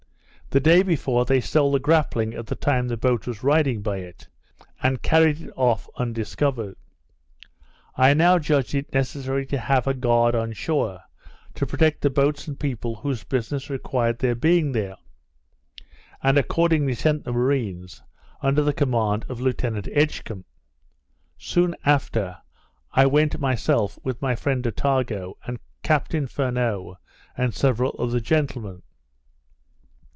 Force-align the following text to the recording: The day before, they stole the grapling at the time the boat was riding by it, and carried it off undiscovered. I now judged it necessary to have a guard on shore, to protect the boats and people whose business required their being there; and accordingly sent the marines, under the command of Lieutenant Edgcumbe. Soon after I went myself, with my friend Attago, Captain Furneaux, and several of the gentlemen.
The 0.53 0.59
day 0.59 0.83
before, 0.83 1.23
they 1.23 1.39
stole 1.39 1.71
the 1.71 1.79
grapling 1.79 2.33
at 2.33 2.45
the 2.45 2.57
time 2.57 2.89
the 2.89 2.97
boat 2.97 3.25
was 3.25 3.41
riding 3.41 3.81
by 3.81 3.99
it, 3.99 4.27
and 4.83 5.01
carried 5.01 5.43
it 5.43 5.53
off 5.55 5.87
undiscovered. 5.95 6.75
I 7.95 8.13
now 8.13 8.37
judged 8.37 8.75
it 8.75 8.93
necessary 8.93 9.45
to 9.45 9.57
have 9.57 9.87
a 9.87 9.93
guard 9.93 10.35
on 10.35 10.51
shore, 10.51 10.99
to 11.53 11.65
protect 11.65 12.01
the 12.01 12.09
boats 12.09 12.49
and 12.49 12.59
people 12.59 12.95
whose 12.95 13.23
business 13.23 13.69
required 13.69 14.19
their 14.19 14.35
being 14.35 14.73
there; 14.73 14.97
and 16.21 16.37
accordingly 16.37 16.95
sent 16.95 17.23
the 17.23 17.31
marines, 17.31 18.01
under 18.41 18.61
the 18.61 18.73
command 18.73 19.23
of 19.29 19.39
Lieutenant 19.39 19.87
Edgcumbe. 19.95 20.43
Soon 21.37 21.77
after 21.85 22.35
I 22.91 23.05
went 23.05 23.39
myself, 23.39 23.97
with 24.03 24.21
my 24.21 24.35
friend 24.35 24.65
Attago, 24.67 25.35
Captain 25.81 26.27
Furneaux, 26.27 26.97
and 27.37 27.53
several 27.53 27.91
of 27.91 28.11
the 28.11 28.19
gentlemen. 28.19 28.81